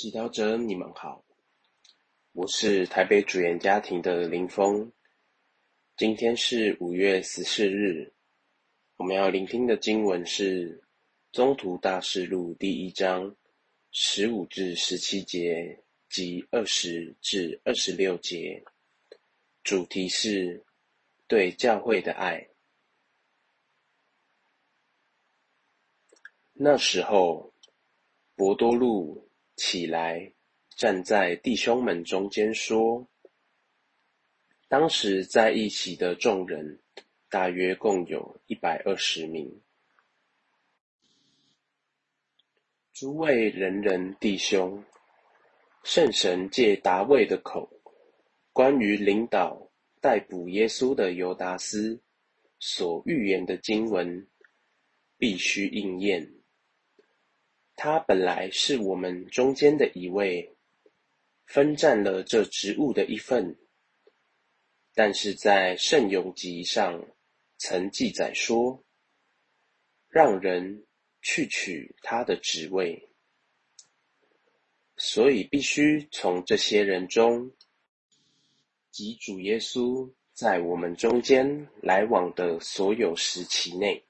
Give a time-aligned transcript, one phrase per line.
[0.00, 1.24] 祈祷者，你们好，
[2.30, 4.92] 我是台北主演家庭的林峰。
[5.96, 8.14] 今天是五月十四日，
[8.94, 10.78] 我们要聆听的经文是
[11.32, 13.34] 《中途大事录》第一章
[13.90, 18.62] 十五至十七节及二十至二十六节，
[19.64, 20.64] 主题是
[21.26, 22.48] 对教会的爱。
[26.52, 27.52] 那时候，
[28.36, 29.27] 博多禄。
[29.58, 30.32] 起来，
[30.76, 33.08] 站在弟兄们中间说
[34.68, 36.80] ：“当时在一起的众人，
[37.28, 39.60] 大约共有一百二十名。
[42.92, 44.84] 诸位人人弟兄，
[45.82, 47.68] 圣神借达卫的口，
[48.52, 52.00] 关于领导逮捕耶稣的犹达斯
[52.60, 54.28] 所预言的经文，
[55.18, 56.32] 必须应验。”
[57.80, 60.56] 他本来是我们中间的一位，
[61.46, 63.56] 分占了这职务的一份，
[64.94, 67.06] 但是在圣咏集上
[67.56, 68.82] 曾记载说，
[70.08, 70.86] 让人
[71.22, 73.08] 去取他的职位，
[74.96, 77.52] 所以必须从这些人中，
[78.90, 84.04] 及主耶稣在我们中间来往的所有时期内。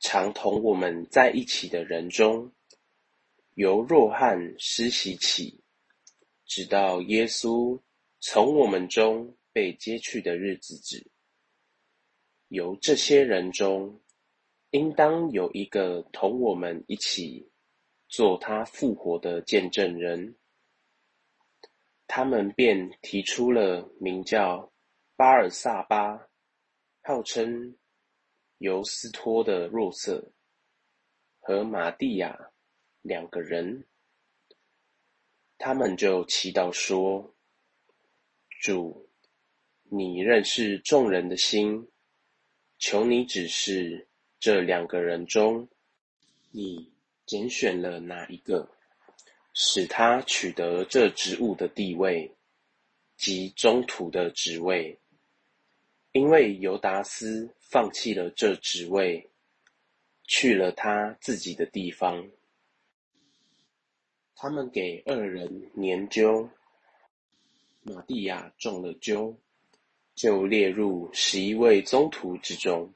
[0.00, 2.52] 常同我们在一起的人中，
[3.54, 5.62] 由若翰施洗起，
[6.46, 7.80] 直到耶稣
[8.20, 11.10] 从我们中被接去的日子止，
[12.48, 14.00] 由这些人中，
[14.70, 17.50] 应当有一个同我们一起
[18.08, 20.36] 做他复活的见证人。
[22.06, 24.72] 他们便提出了名叫
[25.16, 26.28] 巴尔萨巴，
[27.02, 27.77] 号称。
[28.58, 30.32] 尤斯托的若瑟
[31.38, 32.50] 和玛蒂亚
[33.02, 33.86] 两个人，
[35.56, 37.34] 他们就祈祷说
[38.60, 39.08] ：“主，
[39.84, 41.88] 你认识众人的心，
[42.78, 44.08] 求你指示
[44.40, 45.68] 这两个人中，
[46.50, 46.92] 你
[47.26, 48.68] 拣选了哪一个，
[49.54, 52.34] 使他取得这职务的地位
[53.16, 54.98] 及中途的职位。”
[56.12, 59.30] 因为尤达斯放弃了这职位，
[60.24, 62.28] 去了他自己的地方。
[64.34, 66.48] 他们给二人研究，
[67.82, 69.36] 马蒂亚中了灸，
[70.14, 72.94] 就列入十一位宗徒之中。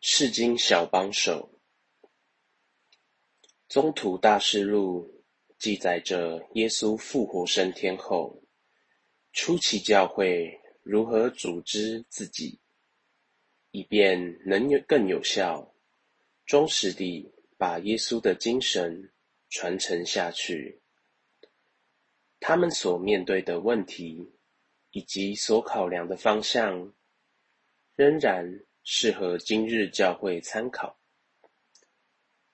[0.00, 1.50] 世经小帮手，
[3.68, 5.21] 宗徒大事录。
[5.62, 8.42] 记载着耶稣复活升天后，
[9.32, 12.58] 初期教会如何组织自己，
[13.70, 15.72] 以便能有更有效、
[16.44, 19.12] 忠实地把耶稣的精神
[19.50, 20.80] 传承下去。
[22.40, 24.32] 他们所面对的问题
[24.90, 26.92] 以及所考量的方向，
[27.94, 30.98] 仍然适合今日教会参考。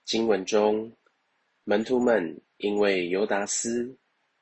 [0.04, 0.94] 经文中，
[1.68, 2.40] 门徒们。
[2.60, 3.96] 因为尤达斯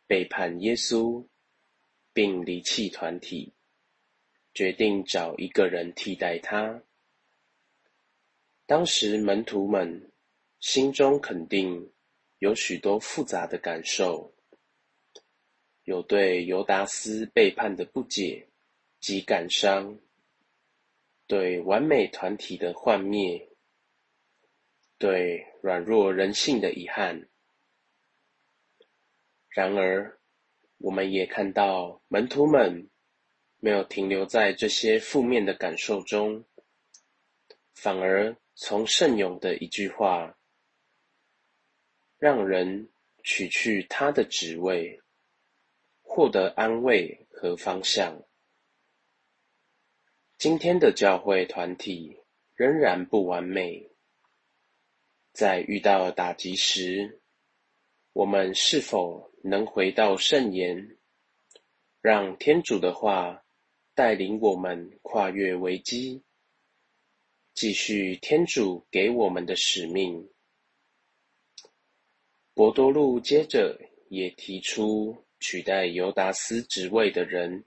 [0.07, 1.27] 背叛耶稣，
[2.15, 3.53] 并离弃团体，
[4.55, 6.83] 决定找一个人替代他。
[8.65, 10.11] 当时门徒们
[10.61, 11.93] 心中肯定
[12.39, 14.35] 有许多复杂的感受，
[15.85, 18.49] 有对尤达斯背叛的不解
[18.99, 20.01] 及感伤，
[21.27, 23.47] 对完美团体的幻灭，
[24.99, 27.29] 对软弱人性的遗憾。
[29.49, 30.19] 然而，
[30.79, 32.91] 我们也看到门徒们
[33.59, 36.45] 没有停留在这些负面的感受中，
[37.73, 40.39] 反而从圣勇的一句话，
[42.19, 42.89] 让人
[43.23, 45.01] 取去他的职位，
[46.03, 48.23] 获得安慰和方向。
[50.39, 52.21] 今天的教会团体
[52.55, 53.91] 仍然不完美，
[55.37, 57.21] 在遇到打击时，
[58.15, 59.31] 我们是否？
[59.43, 60.97] 能回到圣言，
[62.01, 63.45] 让天主的话
[63.95, 66.25] 带领我们跨越危机，
[67.53, 70.29] 继续天主给我们的使命。
[72.55, 73.79] 博多禄接着
[74.09, 77.65] 也提出取代尤达斯职位的人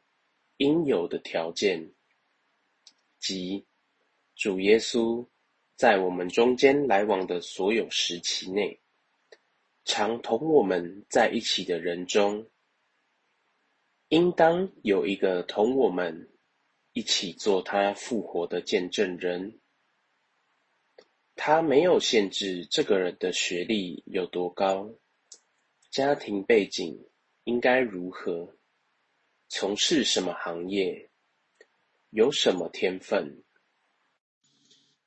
[0.58, 1.94] 应有的条件，
[3.20, 3.66] 即
[4.36, 5.26] 主耶稣
[5.80, 8.82] 在我们中间来往的所有时期内。
[9.86, 12.50] 常同我们在一起的人中，
[14.10, 16.30] 应当有一个同我们
[16.92, 19.62] 一起做他复活的见证人。
[21.38, 24.94] 他没有限制这个人的学历有多高，
[25.92, 27.08] 家庭背景
[27.46, 28.54] 应该如何，
[29.48, 31.10] 从事什么行业，
[32.10, 33.46] 有什么天分，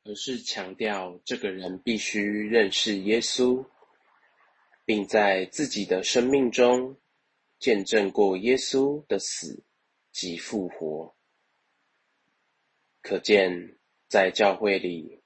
[0.05, 3.65] 而是强调这个人必须认识耶稣，
[4.85, 6.97] 并在自己的生命中
[7.59, 9.63] 见证过耶稣的死
[10.11, 11.15] 及复活。
[13.01, 13.79] 可见，
[14.09, 15.21] 在教会里。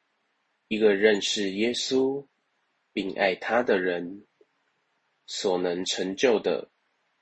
[0.69, 2.26] 一个认识耶稣
[2.93, 4.26] 并爱他的人，
[5.25, 6.73] 所能成就的，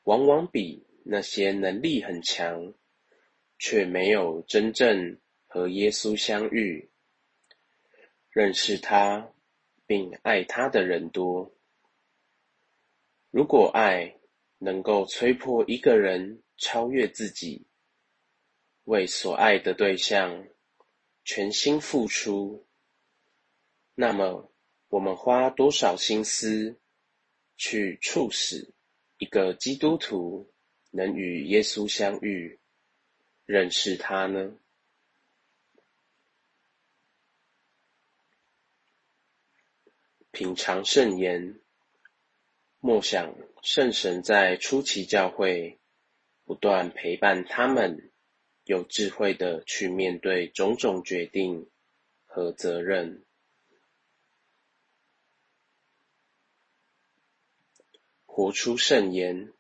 [0.05, 2.73] 往往比那些能力很强
[3.59, 6.89] 却没有真正和耶稣相遇、
[8.35, 9.33] 认识他
[9.87, 11.55] 并爱他的人多。
[13.31, 14.19] 如果爱
[14.59, 17.69] 能够催迫一个人超越自己，
[18.83, 20.49] 为所爱的对象
[21.25, 22.67] 全心付出。
[23.95, 24.53] 那么，
[24.89, 26.81] 我们花多少心思
[27.57, 28.75] 去促使
[29.19, 30.53] 一个基督徒
[30.91, 32.59] 能与耶稣相遇、
[33.47, 34.59] 认识他呢？
[40.35, 41.61] 品尝圣言，
[42.81, 45.79] 默想圣神在初期教会
[46.45, 48.11] 不断陪伴他们，
[48.65, 51.71] 有智慧的去面对种种决定
[52.25, 53.25] 和责任。
[58.27, 59.53] 活出圣言，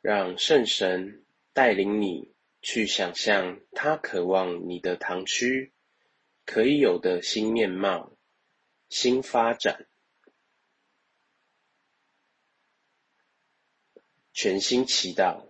[0.00, 5.72] 让圣神带领你去想象他渴望你的堂区
[6.44, 8.10] 可以有的新面貌、
[8.90, 9.86] 新发展。
[14.34, 15.46] 全心祈祷，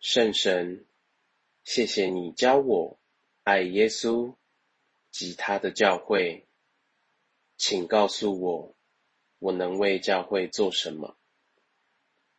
[0.00, 0.86] 圣神，
[1.64, 2.98] 谢谢你教我
[3.42, 4.34] 爱耶稣
[5.10, 6.46] 及他的教会，
[7.58, 8.74] 请告诉我。
[9.38, 11.16] 我能为教会做什么？